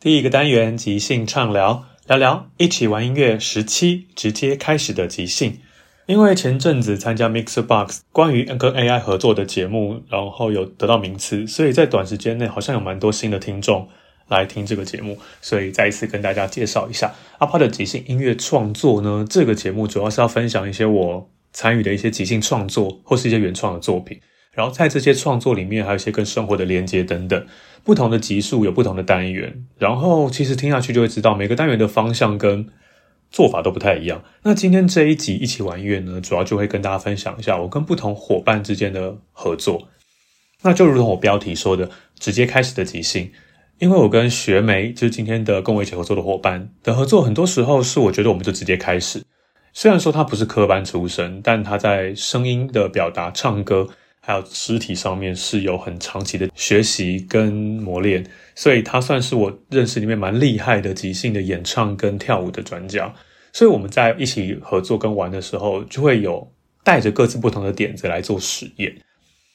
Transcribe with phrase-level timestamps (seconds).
[0.00, 5.58] 第一个单元即兴畅聊，聊聊一起玩音乐十七直接开始的即兴。
[6.06, 13.88] 因为前阵子参加 MixerBox 关于跟 AI 合作的节目，然后有得到名次，所以在短时间内好像有蛮多新的听众
[14.26, 19.24] 来听这个节目，所以再一次跟大家介绍一下阿帕的即兴音乐创作呢。
[19.30, 24.20] 这个节目主要是要分享一些我参与的一些即兴创作或是一些原创的作品。
[24.52, 27.46] 然后在这些创作里面，还有一些跟生活的连接等等，
[27.82, 29.64] 不同的集数有不同的单元。
[29.78, 32.68] 然后其实听下去就会知道，每个单元的方向跟
[33.30, 34.22] 做法都不太一样。
[34.42, 39.88] 那今天这一集一起玩音乐呢，主要就会跟大家分享一下我跟不同伙伴之间的合作。
[40.60, 43.32] 那就如同我标题说的，直接开始的即兴，
[43.78, 49.24] 因为我跟学梅就是今天的跟我一起合作的伙伴的合作，很多时候是我觉得我们就直接开始。
[49.72, 53.88] 虽然说他不是科班出身，但他在声音的表达、唱歌。
[54.24, 58.24] 还有肢体上面是有很长期的学习跟磨练，
[58.54, 63.12] 所以他算是我认识里面蛮厉害的即兴的演唱跟跳舞的专家。
[63.52, 66.52] 所以我们在一起合作跟玩的时候，就会有
[66.84, 68.96] 带着各自不同的点子来做实验。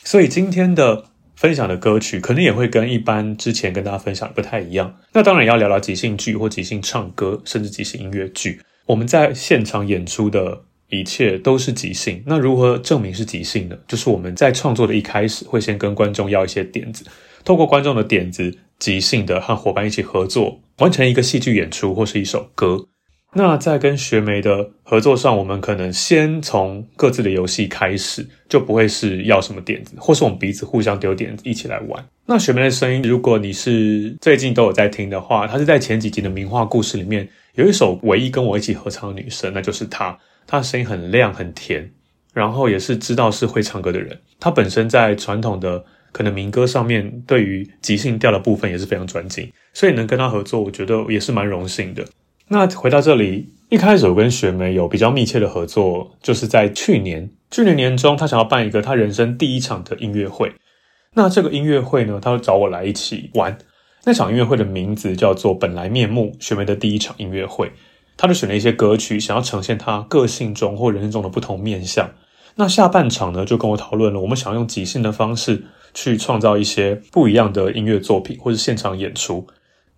[0.03, 1.05] 所以今天的
[1.37, 4.93] 分享的歌曲，可能也会跟一般之前跟大家分享的不太一样。
[5.13, 8.59] 那当然要聊聊即兴剧或即兴唱歌，甚至即兴音乐剧。
[8.87, 10.63] 我们在现场演出的。
[10.89, 12.23] 一切都是即兴。
[12.25, 13.75] 那如何证明是即兴呢？
[13.89, 17.03] 就是我们在创作的一开始，会先跟观众要一些点子，
[17.43, 22.87] 透过观众的点子，即兴的和伙伴一起合作，完成一个戏剧演出或是一首歌。
[23.33, 32.03] 那在跟学梅的合作上，我们可能先从各自的游戏开始，就不会是要什么点子，或是我们彼此互相丢点子一起来玩。
[32.25, 40.17] 那学梅的声音，如果你是最近都有在听的话，她是在前几集的名画故事里面有一首唯一跟我一起合唱的女生，那就是她。
[40.47, 41.91] 她的声音很亮很甜，
[42.33, 44.17] 然后也是知道是会唱歌的人。
[44.39, 45.83] 她本身在传统的
[46.13, 52.05] 可能民歌上面，对于即兴调的部分也是非常专精，所以能跟她合作，我觉得也是蛮荣幸的。
[52.49, 60.53] 那回到这里，一开始我跟学梅有比较密切的合作，就是在去年，去年年中，她想要办一个她人生第一场的音乐会。
[61.15, 63.57] 那这个音乐会呢，她就找我来一起玩。
[64.05, 67.73] 那场音乐会的名字叫做《本来面目》，学梅的第一场音乐会。
[68.15, 72.09] 她就选了一些歌曲，想要呈现她个性中或人生中的不同面向。
[72.55, 79.45] 那下半场呢，就跟我讨论了，我们想要用即兴的方式去创造一些不一样的音乐作品，或是现场演出。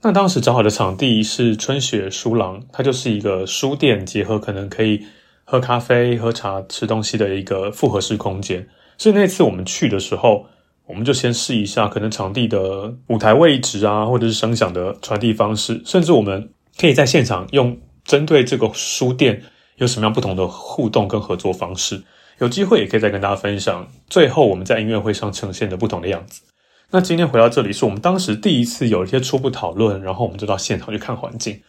[0.01, 5.05] 那当时找好的场地是春雪书廊，它就是一个书店结合可能可以
[5.43, 8.67] 喝咖啡、喝茶、吃东西的一个复合式空间。
[8.97, 10.45] 所以那次我们去的时候，
[10.85, 17.77] 我们就先试一下可能场地的舞台位置啊，或者是声响的传递方式，甚至我们可以在现场用。
[18.05, 19.43] 针对这个书店
[19.75, 22.01] 有什么样不同的互动跟合作方式？
[22.39, 23.87] 有机会也可以再跟大家分享。
[24.09, 26.41] 最后我们在音乐会上呈现的不同的样子。
[26.91, 31.61] 那今天回到这里，是我们当时第一次有一些初步讨论，然后我们就到现场去看环境。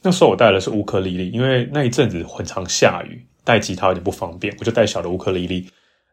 [0.00, 5.66] 那时候我带的是乌克丽丽，因为那一阵子很常下雨，带吉他有点不方便，我就带小的乌克丽丽。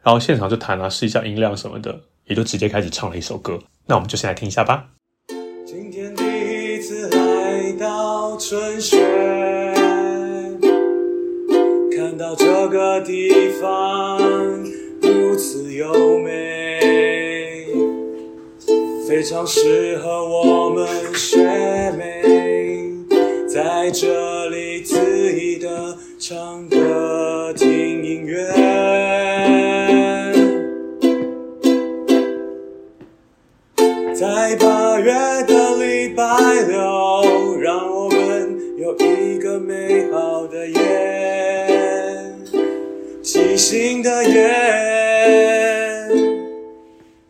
[0.04, 3.58] 然后现场就弹啊，试一下音量什么的，也就直接开始唱了一首歌。
[3.86, 4.88] 那我们就先来听一下吧。
[5.66, 8.98] 今天第一次来到春雪，
[11.96, 13.30] 看到这个地
[13.62, 14.20] 方
[15.02, 16.59] 如此优美，
[19.20, 21.44] 非常适合我们学
[21.98, 22.24] 妹
[23.50, 27.68] 在这里恣意的唱歌听
[28.02, 28.48] 音乐。
[34.16, 35.12] 在八月
[35.46, 36.24] 的礼拜
[36.70, 41.68] 六，让我们有一个美好的夜，
[43.22, 44.50] 即兴的夜，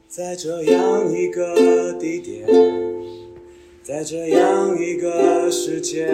[0.07, 1.55] 在这样一个，
[3.89, 6.05] 在这样一个世界，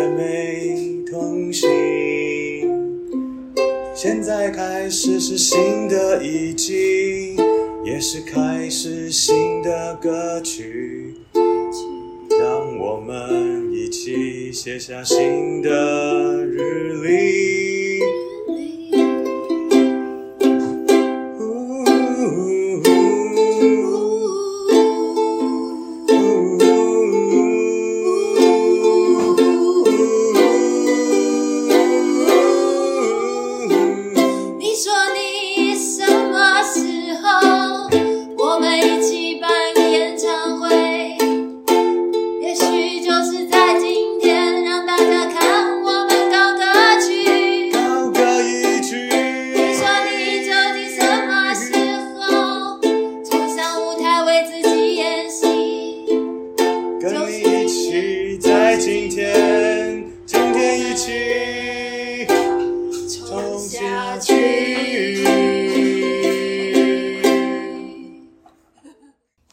[0.00, 1.68] 有学妹同行。
[3.94, 7.36] 现在开始是新的一季，
[7.84, 15.70] 也是开始新的歌曲，让我们一起写下新的
[16.46, 17.79] 日历。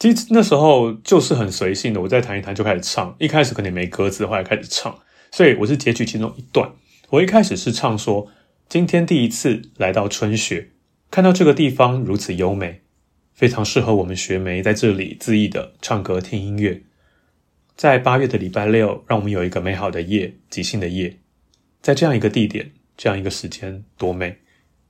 [0.08, 3.14] 其实那时候就是很随性的，我再弹一弹就开始唱。
[3.18, 4.98] 一开始可能没歌词，后来开始唱，
[5.30, 6.72] 所以我是截取其中一段。
[7.10, 8.26] 我一开始是唱说
[8.70, 10.70] ：“今天第一次来到春雪，
[11.10, 12.80] 看到这个地方如此优美，
[13.34, 16.82] 非常适合我们学妹在这里恣意的唱歌听音乐。
[17.76, 21.18] 在八月的礼拜六，让我们有一个美好的夜，即兴的夜，
[21.82, 24.38] 在这样一个地点，这样一个时间，多美！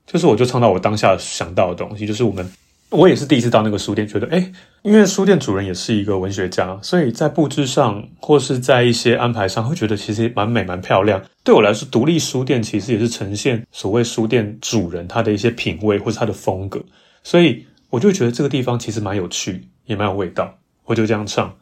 [0.07, 2.49] 就是我就唱到我当下想到的东西，就是我们。”
[2.91, 4.51] 我也是第一次到那个书店，觉得诶，
[4.81, 11.23] 因为书店主人也是一个文学家，所以在布置上或是在一些安排上，会觉得其实蛮美、蛮漂亮。
[11.45, 16.83] 对我来说，独立书店其实也是呈现所谓书店主人他的一些品味或是他的风格，
[17.23, 20.59] 所以我就觉得这个地方其实蛮有趣，也蛮有味道。
[20.87, 21.55] 我就这样唱。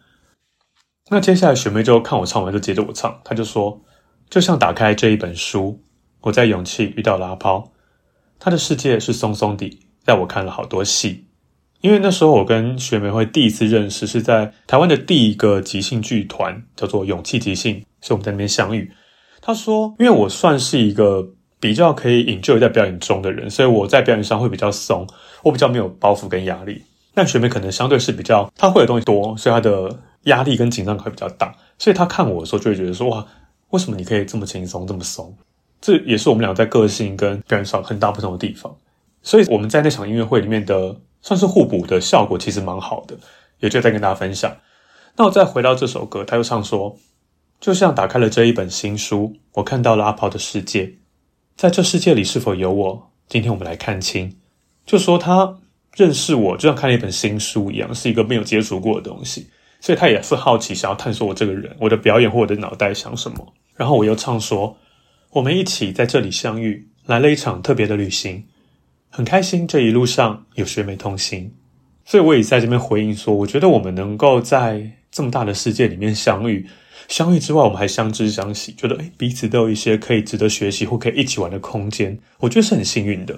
[1.11, 3.81] 那接下来学妹就看我唱完，就接着我唱，她就说
[4.31, 5.81] ：“就像打开这一本书，
[6.21, 7.73] 我在勇气遇到了阿抛，
[8.39, 9.77] 他的世界是松松的。”
[10.07, 11.25] 带我看了好多戏，
[11.83, 18.91] 因为那时候我跟学妹会第一次认识，是在台湾的第一个即兴剧团，叫做勇气即兴，所以我们在那边相遇。
[19.43, 21.29] 他说，因为我算是一个
[21.61, 25.07] 比较可以 enjoy 在表演中的人，所以我在表演上会比较松，
[25.43, 26.83] 我比较没有包袱跟压力。
[27.15, 31.55] 但学妹可能相对是比较，她会的东西多，所以她的压力跟紧张会比较大。
[31.79, 33.27] 所以她看我的时候就会觉得说，哇，
[33.71, 35.35] 为什么你可以这么轻松，这么松？
[35.81, 38.75] 这也是我们俩在个性跟表演上很大不同的地方。
[39.27, 43.19] 所以我们在那场音乐会里面的算是互补的效果，其实蛮好的，
[43.59, 44.57] 也就再跟大家分享。
[45.17, 46.97] 那我再回到这首歌，他又唱说，
[47.59, 50.99] 就像打开了这一本新书，我看到了阿炮的世界，
[51.57, 53.11] 在这世界里是否有我？
[53.29, 54.37] 今天我们来看清，
[54.87, 55.59] 就说他
[55.97, 59.49] 认识我，就像看了一本新书一样，是一个没有接触过的东西，
[59.81, 63.53] 所以他也是好奇，想要探索我这个人，我的表演或我的脑袋想什么。
[63.75, 64.77] 然后我又唱说，
[65.33, 68.45] 我们一起在这里相遇，来了一场特别的旅行。
[69.17, 71.51] 很开心，这一路上有学妹同行，
[72.05, 76.67] 所以我也在这边回应说，我觉得我们能够在这么大的世界里面相遇，
[77.09, 83.33] 相遇之外，我们还相知相惜，觉得诶彼此都有一些可以值得学习或可以一起玩的空间，我觉得是很幸运的。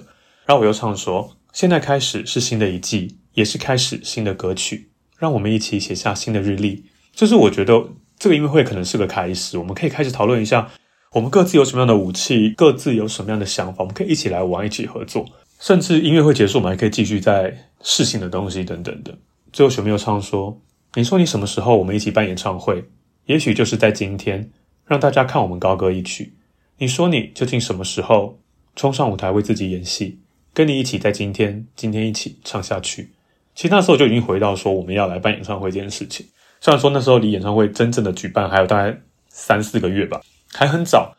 [0.45, 6.83] 然后我又唱说，现在开始是新的一季，也是开始新的歌曲，让我们一起写下新的日历。
[7.13, 7.81] 就是我觉得
[8.17, 10.69] 这个音乐会可能是个开始，我们可以开始讨论一下，
[11.13, 15.25] 我们各自有什么样的武器，各自有什么样的想法，我们可以一起来玩，一起合作。
[15.59, 19.15] 甚至音乐会结束，我们还可以继续再试新的东西等等的。
[19.51, 20.61] 最后，学妹又唱说
[20.95, 22.85] ：“你说你什么时候我们一起办演唱会？
[23.25, 24.49] 也许就是在今天，
[24.85, 26.33] 让大家看我们高歌一曲。
[26.77, 28.39] 你说你究竟什么时候
[28.75, 30.19] 冲上舞台为自己演戏？
[30.53, 33.11] 跟你一起在今天，今天一起唱下去。
[33.53, 36.25] 其实那时候就已经回到说我们要来办演唱会这件事情。
[36.61, 38.97] 虽然说那时候离演唱会真正的举办还有大概
[39.27, 40.21] 三四个月吧，
[40.53, 41.17] 还很早。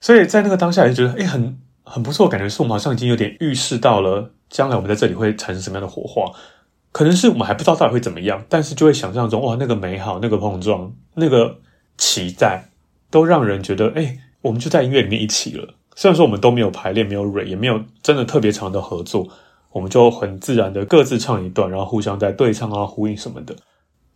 [0.00, 6.30] 所以在那个当下，也就觉得诶很。”很不错，感觉是我们好像已经有点预示到了将来我们在这里会产生什么样的火花，
[6.92, 11.58] 可能是我们还不知道到底会怎么样，但是就会想象中哇，那个美好、那个碰撞、那个
[11.96, 12.70] 期待，
[13.10, 15.74] 都让人觉得哎，我们就在音乐里面一起了。
[15.96, 19.28] 虽然说我们都没有排练、没有蕊，也没有真的特别长的合作，
[19.72, 23.56] 我们就很自然的各自唱一段，然后互相在对唱啊、呼应什么的。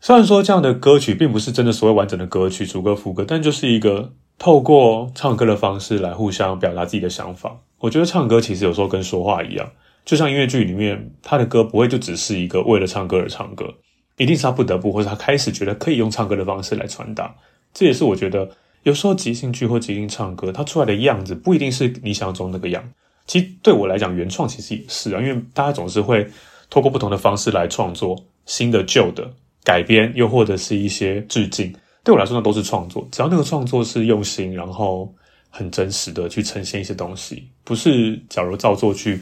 [0.00, 4.12] 虽然说这样的歌曲并不是真的所谓完整的歌曲，主歌副歌，但就是一个。
[4.42, 9.70] 透过唱歌的方式来互相表达自己的想法，我觉得唱歌其实有时候跟说话一样，
[10.04, 13.72] 就像音乐剧里面，他的歌不会就只是一个为了唱歌而唱歌，
[14.16, 17.32] 一定是他不得不，或者他开始觉得可以用唱歌的方式来传达。
[17.72, 18.50] 这也是我觉得
[18.82, 22.82] 有时候即兴剧或即兴唱歌，它出来的样子不一定是你想象中那个样。
[23.28, 26.26] 其实对我来讲，原创其实也是啊，因为大家总是会
[26.68, 29.30] 透过不同的方式来创作新的、旧的
[29.62, 31.72] 改编，又或者是一些致敬。
[32.04, 33.06] 对我来说，那都是创作。
[33.12, 35.12] 只要那个创作是用心，然后
[35.50, 39.20] 很真实的去呈现一些东西，不是假如造作去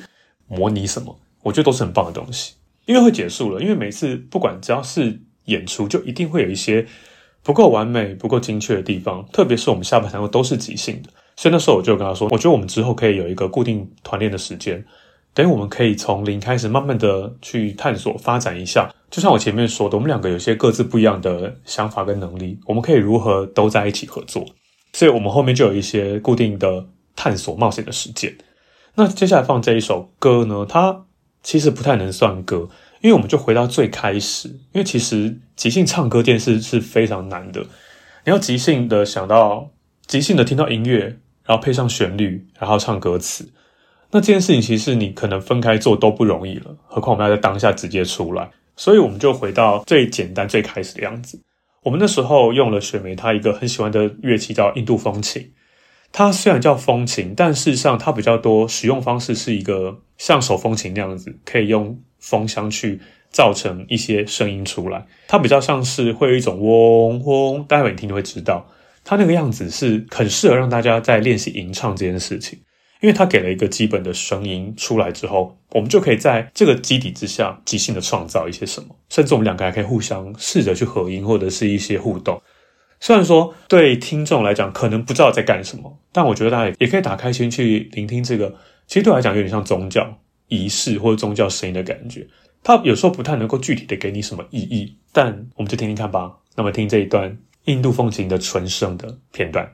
[0.48, 2.54] 模拟什么，我觉得都是很棒的东西。
[2.86, 6.86] 音乐会结束了，因为每次不管只要是演出，就一定会有一些
[7.42, 9.24] 不够完美、不够精确的地方。
[9.32, 14.82] 特别是我们下半场又都是即兴的，所以那时候我就跟他说，我觉得我们之后可以有一个固定团练的时间。
[15.32, 18.92] 等于我们可以从零开始，慢慢的去探索、发展一下。
[19.10, 24.46] 就像我前面说的，我们两个有些各自不一样的想法跟能力，我们可以如何都在一起合作？
[24.92, 28.36] 所以，我们后面就有一些固定的探索、冒险的时间。
[28.94, 30.66] 那接下来放这一首歌呢？
[30.68, 31.04] 它
[31.42, 32.68] 其实不太能算歌，
[33.00, 34.48] 因为我们就回到最开始。
[34.48, 37.60] 因为其实即兴唱歌这件事是非常难的，
[38.24, 39.70] 你要即兴的想到，
[40.06, 43.52] 即兴的听到音乐，然后配上旋律，然后唱歌词。
[44.10, 51.38] 那这件事情其实你可能分开做都不容易了，何况我们要在当下直接出来，所以我们就回到最简单、最开始的样子。
[51.82, 55.52] 我们那时候用了雪梅她一个很喜欢的乐器叫印度风琴，
[56.10, 65.06] 它虽然叫风琴，但事实上它比较多使用方式是一个像手风琴那样子，可以用风箱去造成一些声音出来。
[65.28, 68.66] 它比较像是会有一种嗡嗡，待会你听就会知道，
[69.04, 72.58] 它那个样子是很适合让大家在练习吟唱这件事情。
[73.00, 82.40] 因为他给了一个基本的声音出来之后，我们就可以在这个基底之下即兴的创造一些什么，甚至我们两个还可以互相试着去合音或者是一些互动。
[83.00, 88.54] 虽然说对听众来讲可能不知道在干什么，但我觉得大家也可以打开心去聆听这个。
[88.86, 92.26] 其实对我来讲有点像宗教仪式或者宗教声音的感觉。
[92.62, 96.30] 它有时候不太能够具体的给你什么意义，但我们就听听看吧。
[96.56, 99.66] 那么听这一段印度风情的纯声的片段。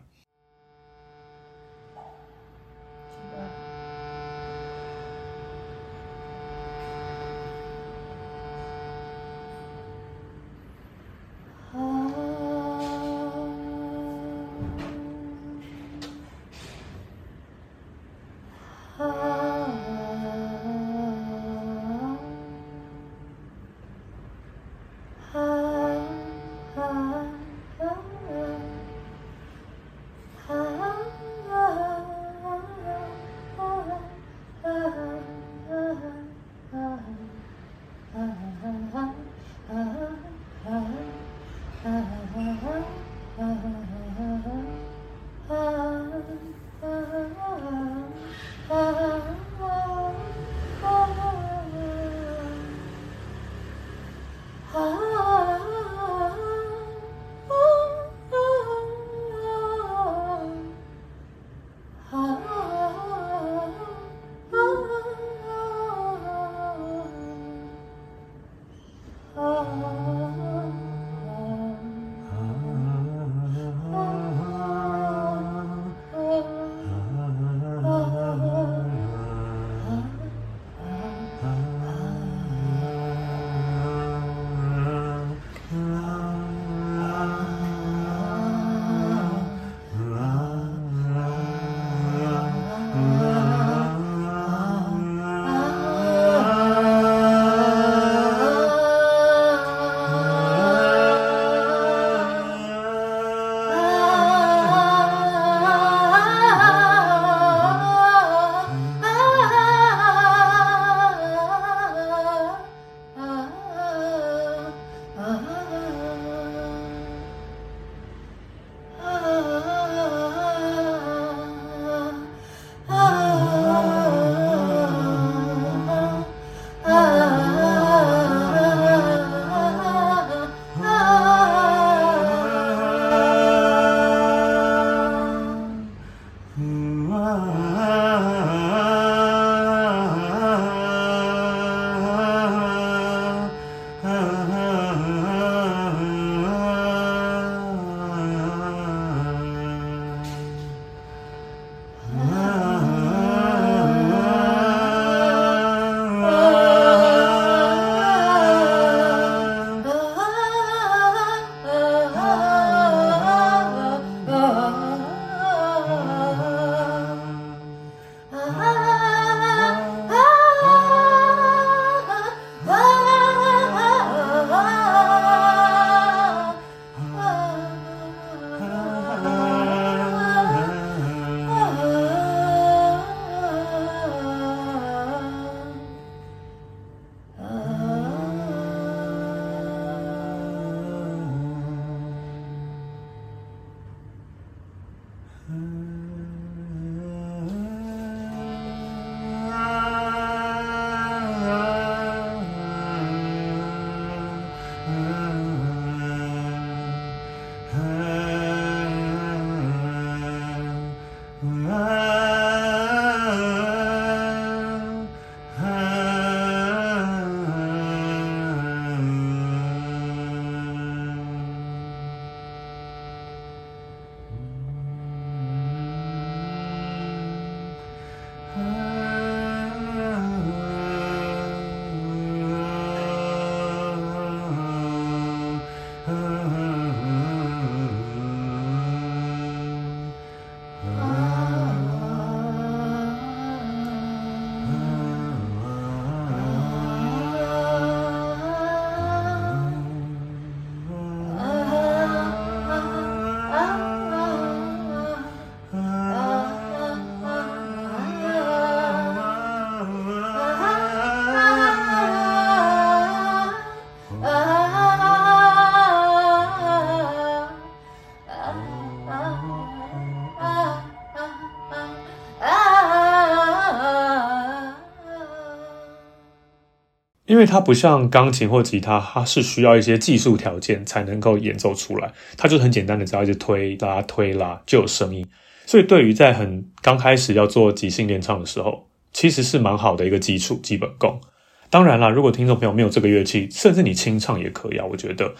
[277.27, 282.13] 因为它不像钢琴或吉他，它是需要一些技术条件才能够演奏出来。
[282.37, 285.27] 它就很简单的，只要一直推拉推拉就有声音。
[285.67, 291.21] 所以对于在很刚开始要做即兴练唱的时候，其实是蛮好的一个基础基本功。
[291.69, 294.87] 当然啦，如果听众朋友没有这个乐器，甚至你清唱也可以啊。
[294.89, 295.35] 我觉得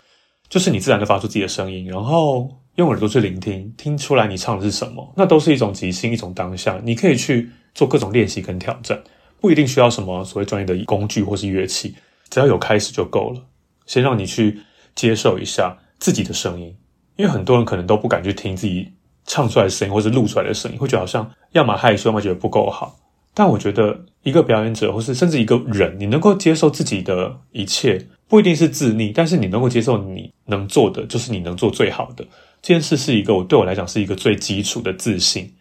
[0.49, 6.81] 就是你自然的发出自己的声音，然后用耳朵去聆听，听出来你唱的是什么，那都是一种即兴，一种当下。
[6.83, 9.01] 你可以去做各种练习跟挑战。
[9.47, 11.95] 不一定需要什么所谓专业的工具或是乐器，
[12.29, 13.41] 只要有开始就够了。
[13.87, 14.59] 先让你去
[14.97, 16.75] 接受一下自己的声音，
[17.15, 18.89] 因为很多人可能都不敢去听自己
[19.25, 22.99] 唱出来的声音，或是录出来的声音，会觉得好像要么害羞，要么觉得不够好。
[23.35, 32.27] 但我觉得一个表演者，或是甚至一个人，你能够接受自己的一切，不一定是自溺，但是你能够接受你能做的，就是你能做最好的。
[32.61, 35.55] 这件事是一个我对我来讲是一个最基础的自信，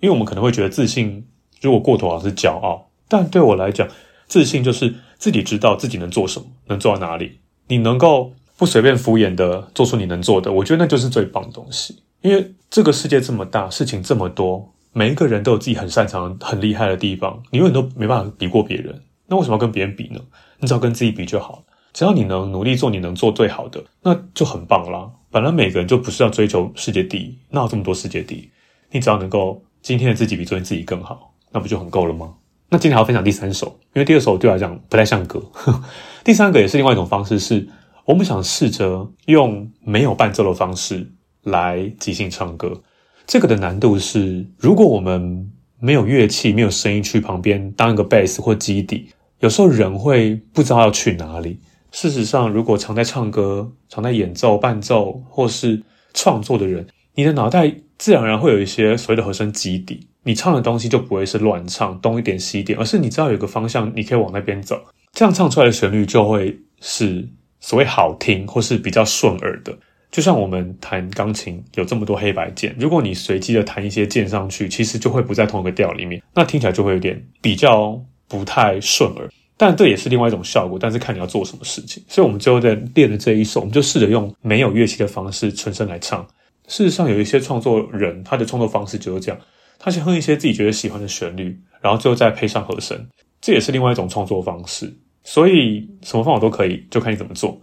[0.00, 1.26] 因为我们可能会觉得自信
[1.62, 2.90] 如果过头好像是骄傲。
[3.12, 3.86] 但对我来讲，
[4.26, 7.40] 自信就是自己知道自己能做什么，能做到哪里。
[7.68, 12.02] 你能够不随便敷衍的做出你能做的，我觉得那就是最棒的东西。
[12.22, 19.02] 因为这个世界这么大，事情这么多，每一个人都有自己很擅长、很厉害的地方，你永远都没办法比过别人。
[19.26, 20.18] 那为什么要跟别人比呢？
[20.60, 21.64] 你只要跟自己比就好。
[21.92, 25.10] 只要你能努力做你能做最好的，那就很棒啦。
[25.30, 28.50] 本来每个人就不是要追求世界第一，哪有这么多世界第一？
[28.90, 32.32] 你只要能够今天的自己比昨天自己更好，那不就很够了吗？
[32.72, 35.42] 那今天还要分享第三首，因为第二首对我来讲不太像歌。
[36.24, 37.68] 第三个也是另外一种方式，是
[38.06, 42.80] 我们想试着用没有伴奏的方式来即兴唱歌。
[43.26, 51.60] 这个的难度是，如果我们没有乐器、没有声音去旁边当一个贝斯或基底，有时候人会不知道要去哪里。
[51.90, 55.82] 事实上，如果常在唱歌、常在演奏、伴奏或是
[56.14, 60.08] 创作的人，你的脑袋自然而然会有一些所谓的和声基底。
[60.24, 64.80] 你唱的东西就不会是乱唱，东一点西一点，而是你知道有个方向，你可以往那边走，
[65.12, 67.28] 这样唱出来的旋律就会是
[67.60, 69.76] 所谓好听或是比较顺耳的。
[70.10, 79.28] 就像我们弹钢琴有这么多黑白键，如果你随机的弹一些键上去，其实就会不在同一个调里面，那听起来就会有点比较不太顺耳。
[79.56, 82.02] 但这也是另外一种效果，但是看你要做什么事情。
[82.08, 86.26] 所以我们最后在练的这一首，我们就试着用没有乐器的方式纯声来唱。
[86.68, 89.40] 事实上，有一些创作人他的创作方式就是这样。
[89.84, 93.08] 他先哼一些自己觉得喜欢的旋律，然后最后再配上和声，
[93.40, 94.96] 这也是另外一种创作方式。
[95.24, 97.60] 所以什么方法都可以，就看你怎么做。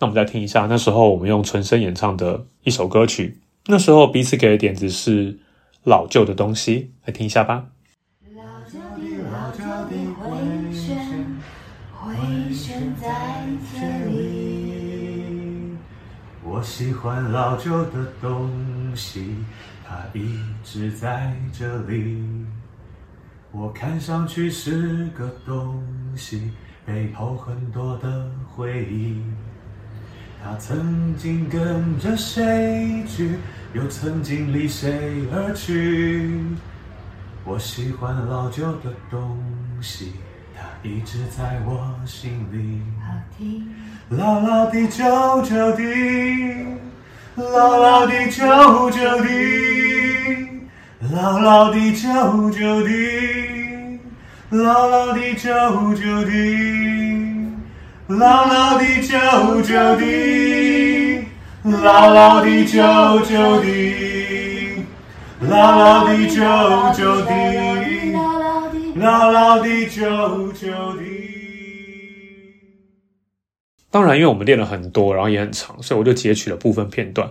[0.00, 3.40] 那我们再听一下那时候我们用纯声演唱的一首歌曲。
[3.66, 5.38] 那时候彼此给的点子是
[5.84, 7.66] 老旧的东西，来听一下吧。
[8.34, 10.96] 老旧的老旧的回旋，
[11.94, 15.76] 回旋在这里。
[16.42, 18.50] 我喜欢老旧的东
[18.96, 19.36] 西。
[19.90, 22.24] 它一直在这里，
[23.50, 25.82] 我看上去是个东
[26.16, 26.52] 西，
[26.86, 29.20] 背后很多的回忆。
[30.40, 33.36] 它曾经跟着谁去，
[33.72, 36.40] 又曾经离谁而去。
[37.44, 39.42] 我喜欢老旧的东
[39.82, 40.12] 西，
[40.54, 42.80] 它一直在我心里。
[43.04, 43.66] 好听，
[44.10, 45.82] 老老的旧旧的。
[47.36, 49.28] 牢牢地揪着你，
[51.12, 54.00] 牢牢地揪着你，
[54.50, 57.54] 牢牢地揪着你，
[58.08, 61.24] 牢牢地揪着你，
[61.62, 64.84] 牢牢地揪着你，
[65.40, 66.42] 牢牢地揪
[66.92, 68.12] 着你，
[68.96, 71.19] 牢牢地揪着你。
[73.90, 77.26] 当然，因为我们练了很多，然后也很长，所以我就截取了部分片段。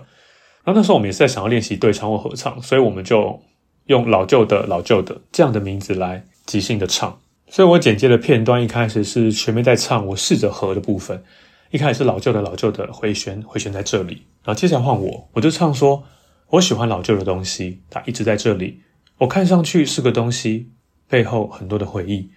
[0.62, 3.42] 然后那时候我们也是在想要练习对唱或合唱，所以我们就
[3.86, 7.18] 用老旧的老旧的这样的名字来即兴的唱。
[7.48, 11.24] 所以我剪接的片段一开始是前面在唱，我试着和的部分，
[11.70, 14.26] 一开始是老旧的老旧的回旋，回旋在这里。
[14.44, 16.04] 然后接下来换我，我就唱说：
[16.50, 18.82] 我喜欢老旧的东西，它一直在这里。
[19.18, 20.70] 我看上去是个东西，
[21.08, 22.30] 背后很多的回忆。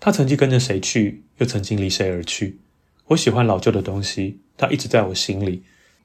[0.00, 2.60] 它曾经跟着谁去，又曾经离谁而去。
[3.08, 5.62] 我喜欢老旧的东西，它一直在我心里，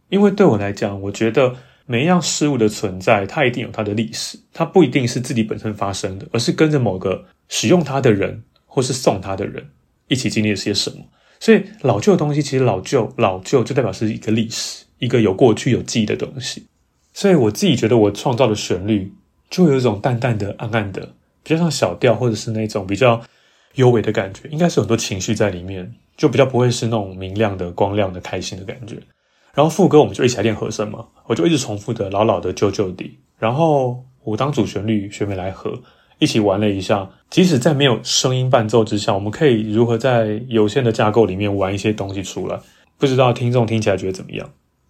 [0.10, 9.70] 因为对我来讲，我觉得每一样事物的存在，它一定有它的历史，它不一定是自己本身发生的，而是跟着某个使用它的人，或是送它的人
[10.08, 10.98] 一起经历了些什么。
[11.40, 16.68] 所以老旧的东西，其实老旧老旧就代表是一个历史，一个有过去有记忆的东西。
[17.14, 19.14] 所以我自己觉得，我创造的旋律
[19.50, 23.22] 就会有一种淡淡的、暗暗的，比较像小调，或者是那种比较
[23.76, 25.94] 幽微的感觉，应该是有很多情绪在里面。
[26.20, 28.98] 就比较不会是那种明亮的、光亮的、开心的感觉。
[29.54, 33.10] 然后副歌我们就一起来练和声嘛，我就一直重复的老老的、旧旧的。
[33.38, 35.82] 然后我当主旋律，学妹来和，
[36.20, 42.60] 一起玩了一下，即使在没有声音伴奏之下，我们可以如何在有限的架构里面玩一些东西出来？
[42.98, 44.50] 不知道听众听起来觉得怎么样？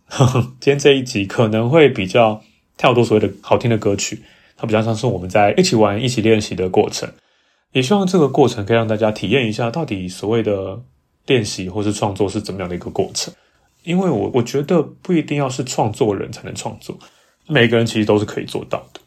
[0.59, 2.41] 今天这一集可能会比较
[2.75, 4.23] 跳多所谓的好听的歌曲，
[4.57, 7.07] 它比较像是我们在一起玩、一起练习的过程。
[7.71, 10.81] 也希望这个过程可以让大家体验一下，到底所谓的
[11.29, 13.31] 练习或是创作是怎么样的一个过程。
[13.83, 16.97] 因为我我觉得不一定要是创作人才能创作，
[17.47, 18.99] 每个人其实都是可以做到的。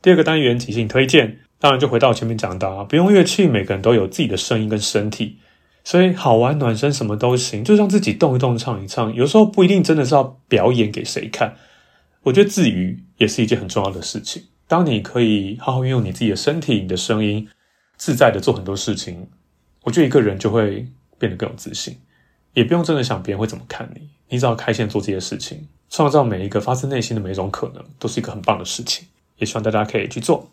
[0.00, 5.38] 第二个单元即兴推荐，当然就回到前面讲的啊，不用乐器，每个人都有自己的声音跟身体，
[5.82, 9.12] 所以好玩暖身什么都行，就让自己动一动，唱一唱。
[9.12, 11.56] 有时候不一定真的是要表演给谁看，
[12.22, 14.44] 我觉得自娱也是一件很重要的事情。
[14.68, 17.48] 当你可以好好运用你自己的身体、你的声音，
[17.96, 19.26] 自在的做很多事情，
[19.82, 20.86] 我觉得一个人就会
[21.18, 21.96] 变得更有自信，
[22.54, 29.08] 也不用真的想别人会怎么看你，你只要开心做这些事情，创造每一个发自内心的每一种可能，都是一个很棒的事情。
[29.38, 30.50] 也希望大家可以去做。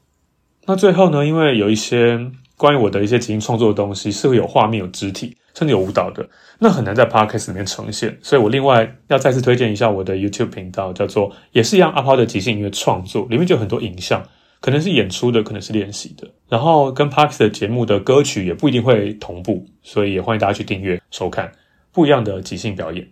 [0.65, 2.19] 那最后呢，因为有一些
[2.57, 6.27] 关于我的一些即兴创作的东西是会有画面、有肢体，甚至有舞蹈的，
[6.59, 8.17] 那很难在 Podcast 里面呈现。
[8.21, 14.23] 所以我另外要再次推荐一下我的 YouTube 频道，叫做也是一样阿抛的即兴音乐创作，里面就有很多影像，
[14.59, 16.27] 可能是演出的，可能是练习的。
[16.49, 21.51] 然后跟 Podcast 的节目的歌曲也不一定会同步，所以也欢迎大家去订阅收看
[21.91, 23.07] 不一样的即兴表演。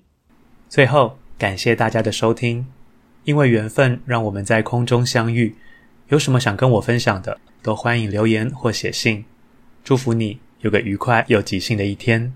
[0.70, 2.66] 最后，感谢大家的收听。
[3.26, 5.56] 因为缘分，让我们在空中相遇。
[6.10, 9.24] 有什么想跟我分享的，都欢迎留言或写信。
[9.84, 12.34] 祝福你有个愉快又即兴的一天。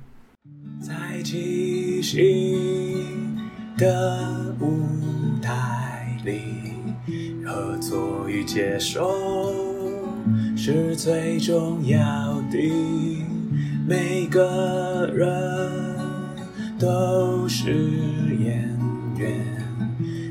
[0.82, 3.38] 在即兴
[3.78, 4.88] 的舞
[5.42, 6.40] 台里，
[7.46, 9.54] 合作与接受
[10.56, 12.58] 是最重要的。
[13.86, 15.72] 每个人
[16.80, 17.74] 都是
[18.40, 18.76] 演
[19.18, 19.58] 员。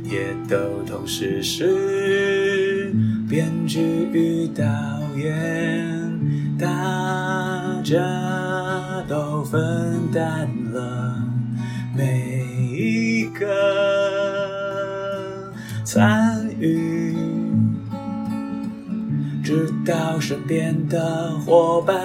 [0.08, 2.94] 也都同时是
[3.28, 3.80] 编剧
[4.12, 4.62] 与导
[5.16, 6.66] 演，大
[7.82, 7.98] 家
[9.08, 9.60] 都分
[10.12, 11.20] 担了
[11.96, 13.44] 每一个
[15.84, 17.16] 参与，
[19.42, 21.96] 知道身边的伙伴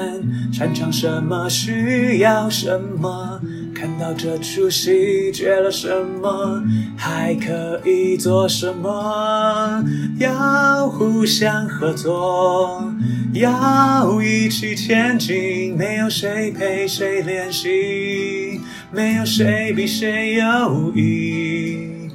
[0.52, 3.40] 擅长什么，需要什么。
[3.82, 5.90] 看到这出戏缺了什
[6.22, 6.64] 么，
[6.96, 9.84] 还可以做什么？
[10.20, 12.94] 要互相合作，
[13.34, 15.76] 要一起前进。
[15.76, 22.08] 没有谁陪谁练习，没有谁比谁优异。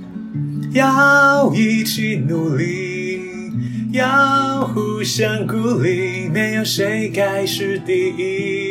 [0.72, 3.20] 要一起努力，
[3.90, 6.28] 要互相鼓励。
[6.32, 8.65] 没有谁该是第一。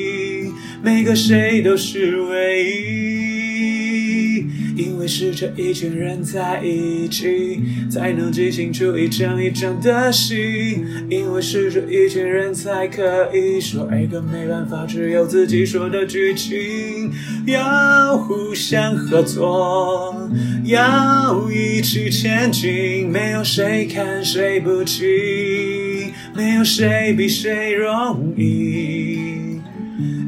[0.86, 4.46] 每个谁都是唯一，
[4.78, 10.84] 因为是这一群人在一起，才能即兴出一场一场的戏。
[11.10, 17.12] 因为是这一群人才可以说一个没办法只有自己说的剧情。
[17.48, 20.30] 要互相合作，
[20.66, 25.04] 要一起前进，没有谁看谁不起，
[26.36, 29.05] 没有谁比谁容易。